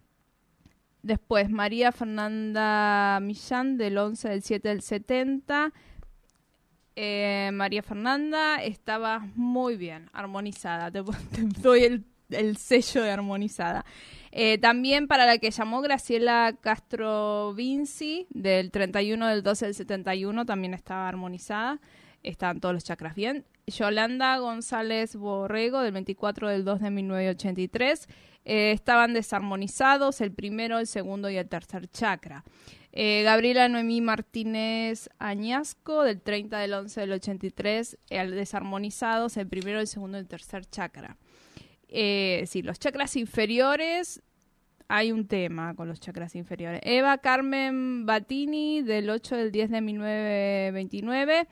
Después, 1.02 1.48
María 1.50 1.92
Fernanda 1.92 3.20
Millán, 3.22 3.78
del 3.78 3.96
11 3.96 4.28
del 4.28 4.42
7 4.42 4.68
del 4.68 4.82
70. 4.82 5.72
Eh, 6.96 7.50
María 7.54 7.82
Fernanda 7.82 8.62
estaba 8.62 9.20
muy 9.34 9.76
bien, 9.76 10.10
armonizada. 10.12 10.90
Te, 10.90 11.02
doy 11.62 12.04
el, 12.28 12.56
sello 12.58 13.02
de 13.02 13.10
armonizada. 13.10 13.86
Eh, 14.30 14.58
también 14.58 15.08
para 15.08 15.24
la 15.24 15.38
que 15.38 15.50
llamó 15.50 15.80
Graciela 15.80 16.54
Castro 16.60 17.54
Vinci, 17.54 18.26
del 18.30 18.70
31 18.70 19.26
del 19.28 19.42
12 19.42 19.64
del 19.66 19.74
71, 19.74 20.44
también 20.44 20.74
estaba 20.74 21.08
armonizada. 21.08 21.80
Estaban 22.22 22.60
todos 22.60 22.74
los 22.74 22.84
chakras 22.84 23.14
bien. 23.14 23.46
Yolanda 23.70 24.38
González 24.38 25.16
Borrego, 25.16 25.80
del 25.80 25.92
24 25.92 26.48
del 26.48 26.64
2 26.64 26.80
de 26.80 26.90
1983 26.90 28.08
eh, 28.44 28.72
estaban 28.72 29.14
desarmonizados 29.14 30.20
el 30.20 30.32
primero, 30.32 30.78
el 30.78 30.86
segundo 30.86 31.30
y 31.30 31.36
el 31.36 31.48
tercer 31.48 31.88
chakra. 31.88 32.44
Eh, 32.92 33.22
Gabriela 33.22 33.68
Noemí 33.68 34.00
Martínez 34.00 35.08
Añasco, 35.18 36.02
del 36.02 36.20
30 36.20 36.58
del 36.58 36.72
11 36.72 37.00
del 37.00 37.12
83, 37.12 37.98
eh, 38.10 38.26
desarmonizados 38.26 39.36
el 39.36 39.46
primero, 39.46 39.80
el 39.80 39.86
segundo 39.86 40.18
y 40.18 40.20
el 40.20 40.28
tercer 40.28 40.64
chakra. 40.66 41.16
Eh, 41.88 42.44
sí, 42.46 42.62
los 42.62 42.78
chakras 42.78 43.14
inferiores, 43.16 44.22
hay 44.88 45.12
un 45.12 45.28
tema 45.28 45.74
con 45.74 45.86
los 45.86 46.00
chakras 46.00 46.34
inferiores. 46.34 46.80
Eva 46.82 47.18
Carmen 47.18 48.06
Batini, 48.06 48.82
del 48.82 49.08
8 49.08 49.36
del 49.36 49.52
10 49.52 49.70
de 49.70 49.80
1929. 49.80 51.46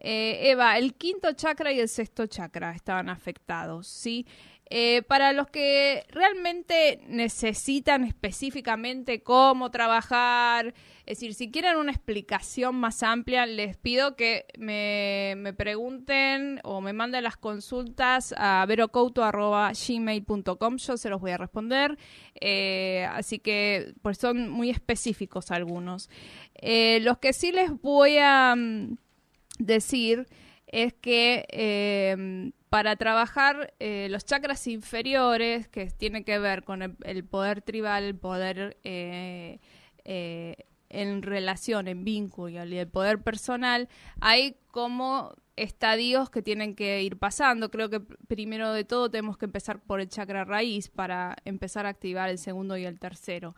Eva, 0.00 0.78
el 0.78 0.94
quinto 0.94 1.32
chakra 1.32 1.72
y 1.72 1.80
el 1.80 1.88
sexto 1.88 2.26
chakra 2.26 2.72
estaban 2.72 3.08
afectados, 3.08 3.86
¿sí? 3.86 4.26
Eh, 4.72 5.02
para 5.02 5.32
los 5.32 5.48
que 5.48 6.06
realmente 6.10 7.00
necesitan 7.08 8.04
específicamente 8.04 9.20
cómo 9.20 9.72
trabajar, 9.72 10.74
es 11.06 11.18
decir, 11.18 11.34
si 11.34 11.50
quieren 11.50 11.76
una 11.76 11.90
explicación 11.90 12.76
más 12.76 13.02
amplia, 13.02 13.46
les 13.46 13.76
pido 13.76 14.14
que 14.14 14.46
me, 14.56 15.34
pregunten 15.56 16.60
o 16.62 16.80
me 16.80 16.92
manden 16.92 17.24
las 17.24 17.36
consultas 17.36 18.32
a 18.38 18.64
verocouto.gmail.com, 18.64 20.76
yo 20.76 20.96
se 20.96 21.10
los 21.10 21.20
voy 21.20 21.32
a 21.32 21.36
responder, 21.36 21.98
eh, 22.40 23.08
así 23.10 23.40
que 23.40 23.92
pues 24.02 24.18
son 24.18 24.48
muy 24.48 24.70
específicos 24.70 25.50
algunos. 25.50 26.08
Eh, 26.54 27.00
los 27.02 27.18
que 27.18 27.32
sí 27.32 27.50
les 27.50 27.72
voy 27.82 28.18
a 28.18 28.54
mm, 28.56 28.98
decir 29.60 30.26
es 30.66 30.92
que 30.94 31.46
em, 31.50 32.52
para 32.68 32.94
trabajar 32.96 33.74
eh, 33.80 34.06
los 34.10 34.24
chakras 34.24 34.66
inferiores, 34.68 35.68
que 35.68 35.86
tiene 35.86 36.24
que 36.24 36.38
ver 36.38 36.62
con 36.62 36.82
el, 36.82 37.24
poder 37.24 37.62
tribal, 37.62 38.04
el 38.04 38.14
poder 38.16 38.78
eh, 38.84 39.58
eh, 40.04 40.56
en 40.88 41.22
relación, 41.22 41.88
en 41.88 42.04
vínculo 42.04 42.64
y 42.64 42.78
el 42.78 42.88
poder 42.88 43.20
personal, 43.20 43.88
hay 44.20 44.56
como 44.68 45.34
estadios 45.56 46.30
que 46.30 46.42
tienen 46.42 46.76
que 46.76 47.02
ir 47.02 47.16
pasando. 47.16 47.70
Creo 47.70 47.90
que 47.90 48.00
primero 48.00 48.72
de 48.72 48.84
todo 48.84 49.10
tenemos 49.10 49.36
que 49.36 49.46
empezar 49.46 49.80
por 49.80 50.00
el 50.00 50.08
chakra 50.08 50.44
raíz 50.44 50.88
para 50.88 51.36
empezar 51.44 51.86
a 51.86 51.90
activar 51.90 52.30
el 52.30 52.38
segundo 52.38 52.76
y 52.76 52.84
el 52.86 53.00
tercero. 53.00 53.56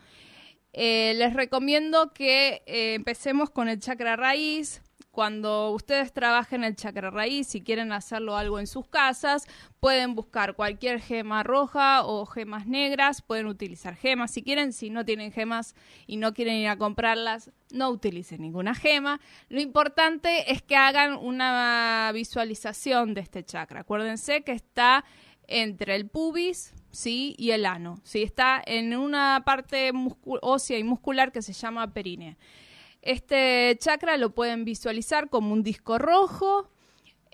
les 0.73 1.35
recomiendo 1.35 2.13
que 2.15 2.63
empecemos 2.67 3.51
con 3.51 3.69
el 3.69 3.79
chakra 3.79 4.17
raíz, 4.17 4.83
cuando 5.13 5.71
ustedes 5.73 6.13
trabajen 6.13 6.65
el 6.65 6.75
chakra 6.75 7.11
raíz, 7.11 7.47
si 7.47 7.61
quieren 7.61 7.93
hacerlo 7.93 8.37
algo 8.37 8.59
en 8.59 8.67
sus 8.67 8.89
casas, 8.89 9.47
pueden 9.79 10.15
buscar 10.15 10.55
cualquier 10.55 11.01
gema 11.01 11.43
roja 11.43 12.05
o 12.07 12.25
gemas 12.25 12.67
negras, 12.67 13.21
pueden 13.21 13.47
utilizar 13.47 13.95
gemas 13.95 14.31
si 14.31 14.43
quieren, 14.43 14.73
si 14.73 14.89
no 14.89 15.05
tienen 15.05 15.31
gemas 15.31 15.75
y 16.07 16.17
no 16.17 16.33
quieren 16.33 16.57
ir 16.57 16.69
a 16.69 16.79
comprarlas, 16.79 17.53
no 17.71 17.91
utilicen 17.91 18.41
ninguna 18.41 18.75
gema. 18.75 19.21
Lo 19.51 19.61
importante 19.61 20.51
es 20.51 20.63
que 20.63 20.77
hagan 20.77 21.15
una 21.15 22.11
visualización 22.15 23.13
de 23.13 23.21
este 23.21 23.45
chakra. 23.45 23.81
Acuérdense 23.81 24.43
que 24.45 24.53
está 24.53 25.05
entre 25.47 25.95
el 25.95 26.09
pubis, 26.09 26.73
¿sí? 26.91 27.35
Y 27.37 27.51
el 27.51 27.67
ano, 27.67 28.01
¿sí? 28.03 28.23
Está 28.23 28.63
en 28.65 28.97
una 28.97 29.43
parte 29.45 29.93
ósea 30.25 30.79
y 30.79 30.85
muscular 30.85 31.33
que 31.33 31.43
se 31.43 31.53
llama 31.53 31.93
perine. 31.93 32.39
Este 33.03 33.77
chakra 33.81 34.17
lo 34.17 34.31
pueden 34.31 34.65
visualizar 34.65 35.29
como 35.29 35.53
un 35.53 35.65
disco 35.65 35.99
rojo 35.99 36.71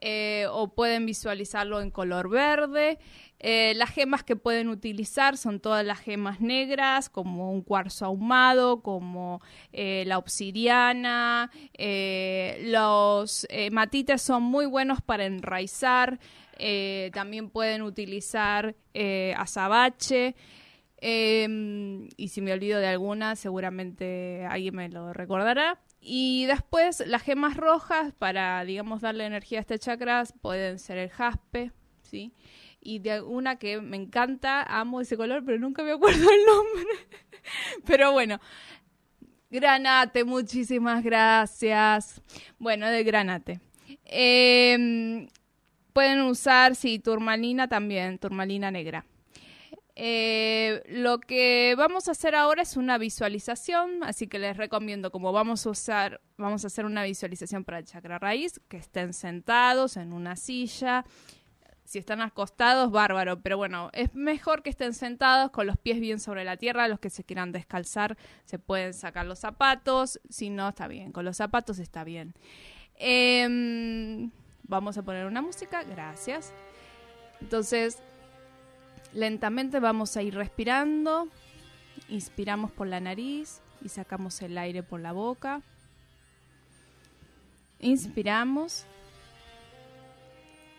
eh, 0.01 0.47
o 0.51 0.69
pueden 0.69 1.05
visualizarlo 1.07 1.81
en 1.81 1.91
color 1.91 2.31
verde. 2.31 2.99
Eh, 3.41 3.75
las 3.77 3.91
gemas 3.91 4.23
que 4.23 4.35
pueden 4.35 4.69
utilizar 4.69 5.37
son 5.37 5.61
todas 5.61 5.85
las 5.85 5.99
gemas 5.99 6.41
negras, 6.41 7.11
como 7.11 7.53
un 7.53 7.63
cuarzo 7.63 8.07
ahumado, 8.07 8.81
como 8.81 9.41
eh, 9.73 10.05
la 10.07 10.19
obsidiana. 10.19 11.51
los 12.61 13.47
matites 13.71 14.23
son 14.23 14.43
muy 14.45 14.67
buenos 14.67 15.03
para 15.03 15.27
enraizar. 15.27 16.19
también 17.13 17.51
pueden 17.51 17.83
utilizar 17.83 18.75
azabache. 19.37 20.35
Em, 21.01 22.09
y 22.17 22.29
si 22.29 22.41
me 22.41 22.53
olvido 22.53 22.81
de 22.81 22.89
alguna, 22.89 23.37
seguramente 23.37 24.45
alguien 24.49 24.75
me 24.75 24.89
lo 24.89 25.13
recordará. 25.13 25.79
Y 26.01 26.47
después 26.47 27.05
las 27.07 27.23
gemas 27.23 27.57
rojas, 27.57 28.13
para, 28.19 28.65
digamos, 28.65 29.01
darle 29.01 29.25
energía 29.25 29.59
a 29.59 29.61
este 29.61 29.79
chakra, 29.79 30.25
pueden 30.41 30.79
ser 30.79 30.99
el 30.99 31.11
jaspe, 31.11 31.73
¿sí? 32.03 32.33
Y 32.81 33.01
de 33.01 33.23
una 33.23 33.57
que 33.57 33.81
me 33.81 33.97
encanta, 33.97 34.63
amo 34.63 35.01
ese 35.01 35.17
color, 35.17 35.45
pero 35.45 35.59
nunca 35.59 35.83
me 35.83 35.93
acuerdo 35.93 36.31
el 36.31 36.45
nombre. 36.47 36.95
pero 37.87 38.13
bueno, 38.13 38.41
granate, 39.51 40.25
muchísimas 40.25 41.03
gracias. 41.05 42.23
Bueno, 42.59 42.89
de 42.89 43.05
granate. 43.05 43.61
Em, 44.05 45.29
pueden 45.93 46.23
usar, 46.23 46.75
sí, 46.75 46.99
turmalina 46.99 47.69
también, 47.69 48.19
turmalina 48.19 48.71
negra. 48.71 49.05
Eh, 50.01 50.85
lo 50.87 51.19
que 51.19 51.75
vamos 51.77 52.07
a 52.07 52.13
hacer 52.13 52.37
ahora 52.37 52.63
es 52.63 52.77
una 52.77 52.99
visualización, 52.99 54.05
así 54.05 54.29
que 54.29 54.39
les 54.39 54.57
recomiendo, 54.57 55.11
como 55.11 55.33
vamos 55.33 55.67
a 55.67 55.71
usar, 55.71 56.21
vamos 56.37 56.63
a 56.63 56.69
hacer 56.69 56.85
una 56.85 57.03
visualización 57.03 57.65
para 57.65 57.81
el 57.81 57.85
chakra 57.85 58.17
raíz, 58.21 58.61
que 58.69 58.77
estén 58.77 59.13
sentados 59.13 59.97
en 59.97 60.13
una 60.13 60.37
silla. 60.37 61.05
Si 61.83 61.99
están 61.99 62.21
acostados, 62.21 62.93
bárbaro, 62.93 63.41
pero 63.41 63.57
bueno, 63.57 63.91
es 63.93 64.15
mejor 64.15 64.63
que 64.63 64.71
estén 64.71 64.95
sentados 64.95 65.51
con 65.51 65.67
los 65.67 65.77
pies 65.77 65.99
bien 65.99 66.21
sobre 66.21 66.45
la 66.45 66.57
tierra. 66.57 66.87
Los 66.87 67.01
que 67.01 67.11
se 67.11 67.25
quieran 67.25 67.51
descalzar 67.51 68.17
se 68.45 68.61
pueden 68.61 68.95
sacar 68.95 69.27
los 69.27 69.41
zapatos, 69.41 70.21
si 70.29 70.49
no, 70.49 70.69
está 70.69 70.87
bien, 70.87 71.11
con 71.11 71.25
los 71.25 71.39
zapatos 71.39 71.81
está 71.81 72.05
bien. 72.05 72.35
Em, 72.95 74.31
vamos 74.63 74.97
a 74.97 75.03
poner 75.03 75.27
una 75.27 75.43
música, 75.43 75.83
gracias. 75.83 76.53
Entonces, 77.41 78.01
Lentamente 79.13 79.81
vamos 79.81 80.17
a 80.17 80.23
ir 80.23 80.35
respirando. 80.35 81.29
Inspiramos 82.09 82.71
por 82.71 82.87
la 82.87 83.01
nariz 83.01 83.61
y 83.83 83.89
sacamos 83.89 84.41
el 84.43 84.59
aire 84.59 84.83
por 84.83 85.01
la 85.01 85.13
boca. 85.13 85.63
Inspiramos 87.81 88.85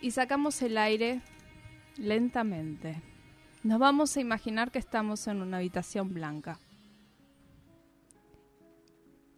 y 0.02 0.12
sacamos 0.12 0.62
el 0.62 0.78
aire 0.78 1.22
lentamente. 1.98 3.02
Nos 3.64 3.80
vamos 3.80 4.16
a 4.16 4.22
imaginar 4.22 4.72
que 4.72 4.80
estamos 4.80 5.28
en 5.28 5.42
una 5.42 5.58
habitación 5.58 6.14
blanca. 6.14 6.60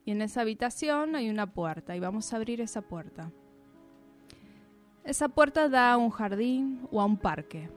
Y 0.06 0.12
en 0.12 0.22
esa 0.22 0.42
habitación 0.42 1.16
hay 1.16 1.30
una 1.30 1.48
puerta 1.48 1.96
y 1.96 2.00
vamos 2.00 2.34
a 2.34 2.36
abrir 2.36 2.60
esa 2.60 2.82
puerta. 2.82 3.32
Esa 5.04 5.30
puerta 5.30 5.70
da 5.70 5.94
a 5.94 5.98
un 5.98 6.10
jardín 6.10 6.88
o 6.92 7.02
a 7.02 7.06
un 7.06 7.18
parque 7.18 7.70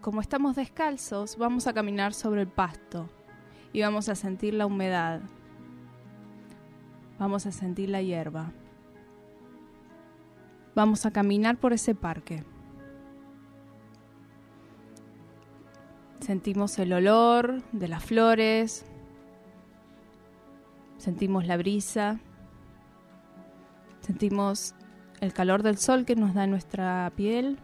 como 0.00 0.20
estamos 0.20 0.56
descalzos, 0.56 1.36
vamos 1.36 1.66
a 1.66 1.72
caminar 1.72 2.14
sobre 2.14 2.42
el 2.42 2.48
pasto 2.48 3.08
y 3.72 3.82
vamos 3.82 4.08
a 4.08 4.14
sentir 4.14 4.54
la 4.54 4.66
humedad. 4.66 5.20
Vamos 7.18 7.46
a 7.46 7.52
sentir 7.52 7.88
la 7.88 8.02
hierba. 8.02 8.52
Vamos 10.74 11.06
a 11.06 11.10
caminar 11.10 11.56
por 11.56 11.72
ese 11.72 11.94
parque. 11.94 12.44
Sentimos 16.20 16.78
el 16.78 16.92
olor 16.92 17.62
de 17.72 17.88
las 17.88 18.04
flores. 18.04 18.84
Sentimos 20.98 21.46
la 21.46 21.56
brisa. 21.56 22.20
Sentimos 24.00 24.74
el 25.20 25.32
calor 25.32 25.62
del 25.62 25.78
sol 25.78 26.04
que 26.04 26.16
nos 26.16 26.34
da 26.34 26.46
nuestra 26.46 27.10
piel 27.16 27.58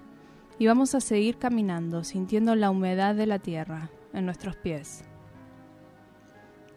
y 0.58 0.66
vamos 0.66 0.94
a 0.94 1.00
seguir 1.00 1.38
caminando 1.38 2.04
sintiendo 2.04 2.54
la 2.54 2.70
humedad 2.70 3.14
de 3.14 3.26
la 3.26 3.38
tierra 3.38 3.90
en 4.12 4.26
nuestros 4.26 4.56
pies. 4.56 5.04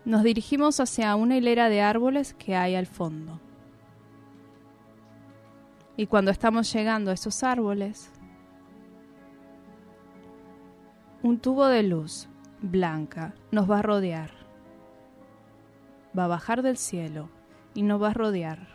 Nos 0.06 0.24
dirigimos 0.24 0.80
hacia 0.80 1.16
una 1.16 1.36
hilera 1.38 1.68
de 1.68 1.82
árboles 1.82 2.34
que 2.34 2.56
hay 2.56 2.76
al 2.76 2.86
fondo. 2.86 3.40
Y 5.98 6.08
cuando 6.08 6.30
estamos 6.30 6.72
llegando 6.72 7.10
a 7.12 7.14
esos 7.14 7.42
árboles, 7.44 8.12
un 11.24 11.40
tubo 11.40 11.66
de 11.66 11.84
luz 11.84 12.28
blanca 12.62 13.34
nos 13.52 13.70
va 13.70 13.80
a 13.80 13.82
rodear. 13.82 14.32
Va 16.18 16.26
a 16.26 16.28
bajar 16.28 16.62
del 16.62 16.78
cielo 16.78 17.30
y 17.74 17.82
nos 17.82 18.02
va 18.02 18.10
a 18.10 18.14
rodear. 18.14 18.75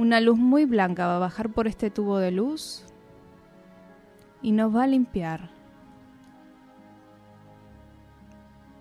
Una 0.00 0.18
luz 0.22 0.38
muy 0.38 0.64
blanca 0.64 1.06
va 1.06 1.16
a 1.16 1.18
bajar 1.18 1.52
por 1.52 1.68
este 1.68 1.90
tubo 1.90 2.16
de 2.16 2.30
luz 2.30 2.86
y 4.40 4.52
nos 4.52 4.74
va 4.74 4.84
a 4.84 4.86
limpiar. 4.86 5.50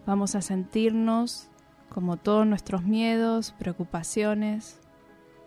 Vamos 0.05 0.35
a 0.35 0.41
sentirnos 0.41 1.49
como 1.89 2.15
todos 2.15 2.47
nuestros 2.47 2.83
miedos, 2.83 3.51
preocupaciones, 3.59 4.79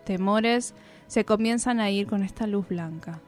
temores 0.04 0.74
se 1.06 1.24
comienzan 1.24 1.80
a 1.80 1.88
ir 1.88 2.06
con 2.06 2.22
esta 2.22 2.46
luz 2.46 2.68
blanca. 2.68 3.22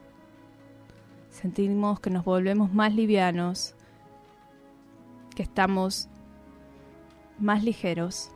Sentimos 1.31 1.99
que 1.99 2.11
nos 2.11 2.25
volvemos 2.25 2.71
más 2.71 2.93
livianos, 2.93 3.73
que 5.35 5.41
estamos 5.41 6.09
más 7.39 7.63
ligeros 7.63 8.34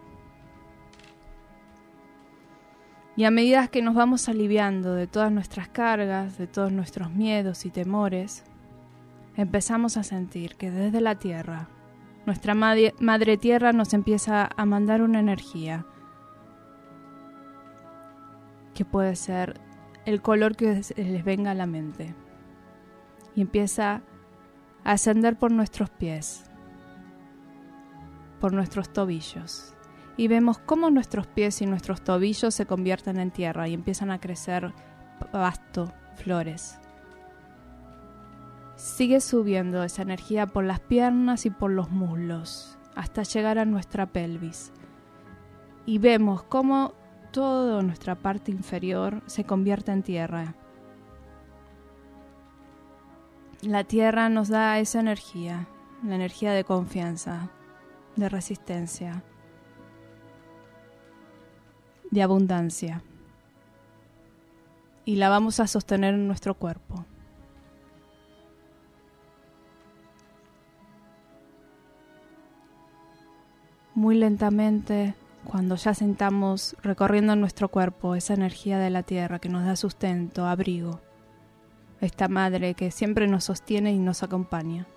Y 3.20 3.26
a 3.26 3.32
medida 3.32 3.68
que 3.68 3.82
nos 3.82 3.96
vamos 3.96 4.30
aliviando 4.30 4.94
de 4.94 5.06
todas 5.06 5.30
nuestras 5.30 5.68
cargas, 5.68 6.38
de 6.38 6.48
todos 6.48 6.72
nuestros 6.72 7.12
miedos 7.12 7.66
y 7.66 7.70
temores, 7.70 8.46
empezamos 9.36 9.98
a 9.98 10.04
sentir 10.04 10.56
que 10.56 10.72
desde 10.72 11.02
la 11.02 11.16
tierra, 11.16 11.68
nuestra 12.26 12.56
madre, 12.56 13.38
tierra 13.38 13.74
nos 13.74 13.94
empieza 13.94 14.50
a 14.56 14.66
mandar 14.66 15.02
una 15.02 15.20
energía 15.20 15.86
que 18.74 18.86
puede 18.86 19.18
ser 19.18 19.60
el 20.06 20.22
color 20.22 20.56
que 20.56 20.82
les 20.96 21.26
venga 21.26 21.52
a 21.52 21.56
la 21.56 21.66
mente. 21.66 22.16
Y 23.36 23.42
empieza 23.42 24.02
a 24.86 24.92
ascender 24.94 25.38
por 25.38 25.52
nuestros 25.52 25.90
pies, 25.90 26.50
por 28.40 28.54
nuestros 28.54 28.94
tobillos 28.94 29.76
y 30.20 30.28
vemos 30.28 30.60
cómo 30.60 30.90
nuestros 30.90 31.28
pies 31.28 31.62
y 31.62 31.66
nuestros 31.66 32.02
tobillos 32.02 32.54
se 32.54 32.66
convierten 32.66 33.22
en 33.22 33.32
tierra 33.32 33.70
y 33.70 33.74
empiezan 33.74 34.12
a 34.12 34.20
crecer 34.20 34.74
pasto, 35.32 35.94
flores. 36.16 36.78
Sigue 38.76 39.22
subiendo 39.22 39.82
esa 39.82 40.02
energía 40.02 40.48
por 40.48 40.66
las 40.66 40.82
piernas 40.82 41.46
y 41.46 41.52
por 41.52 41.72
los 41.72 41.90
muslos 41.90 42.78
hasta 42.98 43.24
llegar 43.24 43.60
a 43.60 43.64
nuestra 43.64 44.08
pelvis. 44.08 44.74
Y 45.86 46.00
vemos 46.00 46.44
cómo 46.44 46.96
toda 47.32 47.82
nuestra 47.82 48.16
parte 48.16 48.52
inferior 48.52 49.22
se 49.26 49.46
convierte 49.46 49.94
en 49.94 50.04
tierra. 50.04 50.54
La 53.62 53.86
tierra 53.86 54.28
nos 54.28 54.50
da 54.50 54.80
esa 54.80 55.00
energía, 55.00 55.70
la 56.04 56.16
energía 56.16 56.52
de 56.52 56.66
confianza, 56.66 57.52
de 58.18 58.28
resistencia, 58.28 59.24
de 62.12 62.22
abundancia 62.22 63.04
y 65.06 65.16
la 65.16 65.30
vamos 65.30 65.60
a 65.60 65.68
sostener 65.68 66.14
en 66.14 66.28
nuestro 66.28 66.54
cuerpo. 66.54 67.06
muy 74.00 74.16
lentamente 74.16 75.14
cuando 75.44 75.76
ya 75.76 75.94
sentamos 75.94 76.78
recorriendo 76.82 77.36
nuestro 77.36 77.68
cuerpo 77.68 78.16
esa 78.16 78.34
energía 78.34 78.80
de 78.80 78.90
la 78.90 79.04
tierra 79.04 79.40
que 79.40 79.50
nos 79.50 79.66
da 79.66 79.76
sustento, 79.76 80.46
abrigo, 80.46 81.02
esta 82.00 82.30
madre 82.30 82.76
que 82.76 82.92
siempre 82.92 83.28
nos 83.28 83.44
sostiene 83.44 83.92
y 83.92 84.00
nos 84.00 84.24
acompaña. 84.24 84.88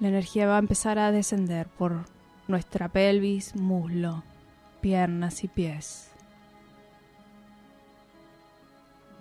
La 0.00 0.08
energía 0.08 0.46
va 0.46 0.56
a 0.56 0.58
empezar 0.58 0.98
a 0.98 1.12
descender 1.12 1.66
por 1.66 2.04
nuestra 2.46 2.90
pelvis, 2.90 3.56
muslo, 3.56 4.22
piernas 4.84 5.44
y 5.44 5.48
pies. 5.48 6.10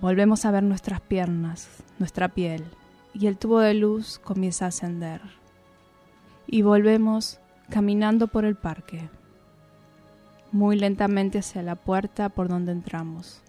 Volvemos 0.01 0.43
a 0.43 0.51
ver 0.51 0.61
nuestras 0.61 0.99
piernas, 0.99 1.69
nuestra 1.99 2.27
piel, 2.27 2.65
y 3.13 3.27
el 3.27 3.37
tubo 3.37 3.61
de 3.61 3.73
luz 3.73 4.19
comienza 4.19 4.65
a 4.65 4.67
ascender. 4.67 5.21
Y 6.47 6.63
volvemos 6.63 7.39
caminando 7.69 8.27
por 8.27 8.43
el 8.43 8.57
parque 8.57 9.09
muy 10.51 10.75
lentamente 10.75 11.39
hacia 11.39 11.63
la 11.63 11.75
puerta 11.75 12.27
por 12.27 12.49
donde 12.49 12.73
entramos, 12.73 13.41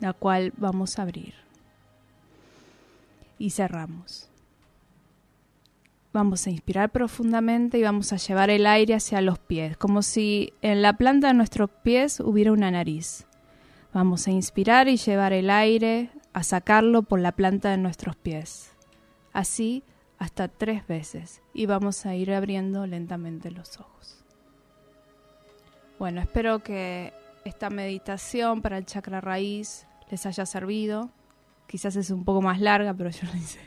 la 0.00 0.12
cual 0.12 0.52
vamos 0.58 0.98
a 0.98 1.02
abrir 1.02 1.32
y 3.38 3.48
cerramos. 3.52 4.29
Vamos 6.12 6.44
a 6.48 6.50
inspirar 6.50 6.90
profundamente 6.90 7.78
y 7.78 7.82
vamos 7.84 8.12
a 8.12 8.16
llevar 8.16 8.50
el 8.50 8.66
aire 8.66 8.94
hacia 8.94 9.20
los 9.20 9.38
pies, 9.38 9.76
como 9.76 10.02
si 10.02 10.52
en 10.60 10.82
la 10.82 10.94
planta 10.94 11.28
de 11.28 11.34
nuestros 11.34 11.70
pies 11.70 12.18
hubiera 12.18 12.50
una 12.50 12.68
nariz. 12.72 13.26
Vamos 13.92 14.26
a 14.26 14.32
inspirar 14.32 14.88
y 14.88 14.96
llevar 14.96 15.32
el 15.32 15.50
aire 15.50 16.10
a 16.32 16.42
sacarlo 16.42 17.02
por 17.02 17.20
la 17.20 17.30
planta 17.30 17.70
de 17.70 17.76
nuestros 17.76 18.16
pies. 18.16 18.72
Así 19.32 19.84
hasta 20.18 20.48
tres 20.48 20.84
veces 20.88 21.42
y 21.54 21.66
vamos 21.66 22.04
a 22.06 22.16
ir 22.16 22.32
abriendo 22.32 22.88
lentamente 22.88 23.52
los 23.52 23.78
ojos. 23.78 24.24
Bueno, 26.00 26.20
espero 26.20 26.58
que 26.58 27.12
esta 27.44 27.70
meditación 27.70 28.62
para 28.62 28.78
el 28.78 28.84
chakra 28.84 29.20
raíz 29.20 29.86
les 30.10 30.26
haya 30.26 30.44
servido. 30.44 31.10
Quizás 31.68 31.94
es 31.94 32.10
un 32.10 32.24
poco 32.24 32.42
más 32.42 32.60
larga, 32.60 32.94
pero 32.94 33.10
yo 33.10 33.28
lo 33.28 33.36
hice 33.36 33.60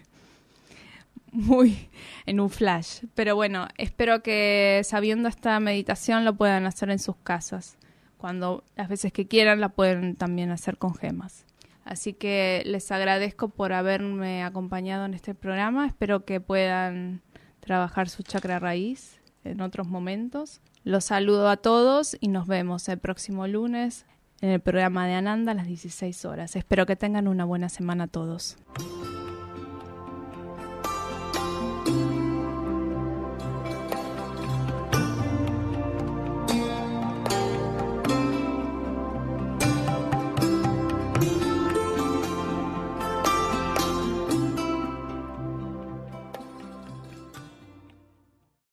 muy 1.34 1.89
en 2.26 2.39
un 2.39 2.50
flash. 2.50 3.02
Pero 3.15 3.36
bueno, 3.36 3.67
espero 3.78 4.24
que 4.24 4.82
sabiendo 4.84 5.28
esta 5.28 5.60
meditación 5.60 6.26
lo 6.26 6.36
puedan 6.36 6.65
hacer 6.65 6.89
en 6.89 7.00
sus 7.00 7.17
casas. 7.17 7.78
Cuando 8.17 8.63
las 8.76 8.88
veces 8.88 9.12
que 9.12 9.28
quieran 9.28 9.60
la 9.60 9.69
pueden 9.69 10.15
también 10.15 10.52
hacer 10.52 10.78
con 10.78 10.96
gemas. 10.96 11.46
Así 11.84 12.13
que 12.13 12.63
les 12.65 12.89
agradezco 12.91 13.50
por 13.50 13.74
haberme 13.74 14.43
acompañado 14.43 15.06
en 15.06 15.13
este 15.13 15.36
programa. 15.36 15.86
Espero 15.86 16.24
que 16.24 16.39
puedan 16.39 17.22
trabajar 17.60 18.08
su 18.08 18.24
chakra 18.24 18.60
raíz 18.60 19.19
en 19.43 19.60
otros 19.60 19.88
momentos. 19.88 20.62
Los 20.84 21.06
saludo 21.06 21.50
a 21.50 21.58
todos 21.58 22.15
y 22.19 22.30
nos 22.30 22.48
vemos 22.48 22.88
el 22.88 23.00
próximo 23.00 23.48
lunes 23.48 24.06
en 24.41 24.50
el 24.50 24.60
programa 24.62 25.08
de 25.08 25.13
Ananda 25.15 25.52
a 25.52 25.56
las 25.56 25.67
16 25.67 26.26
horas. 26.26 26.56
Espero 26.56 26.86
que 26.86 26.96
tengan 26.96 27.28
una 27.28 27.46
buena 27.46 27.69
semana 27.69 28.08
todos. 28.08 28.58